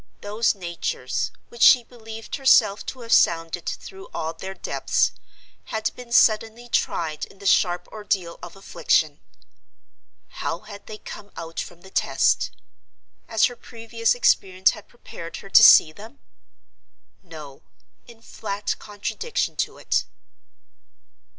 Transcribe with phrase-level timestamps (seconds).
[0.21, 5.11] Those natures, which she believed herself to have sounded through all their depths,
[5.65, 9.19] had been suddenly tried in the sharp ordeal of affliction.
[10.27, 12.49] How had they come out from the test?
[13.27, 16.17] As her previous experience had prepared her to see them?
[17.21, 17.61] No:
[18.07, 20.05] in flat contradiction to it.